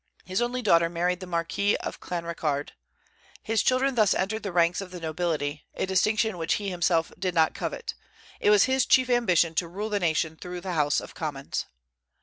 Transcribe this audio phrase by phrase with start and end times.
[0.25, 2.71] His only daughter married the Marquis of Clanricarde.
[3.43, 7.35] His children thus entered the ranks of the nobility, a distinction which he himself did
[7.35, 7.93] not covet.
[8.39, 11.67] It was his chief ambition to rule the nation through the House of Commons.